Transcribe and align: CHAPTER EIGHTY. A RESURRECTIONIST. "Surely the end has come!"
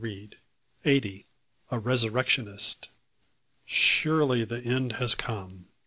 CHAPTER 0.03 0.37
EIGHTY. 0.85 1.25
A 1.69 1.77
RESURRECTIONIST. 1.77 2.89
"Surely 3.67 4.43
the 4.43 4.57
end 4.63 4.93
has 4.93 5.13
come!" 5.13 5.67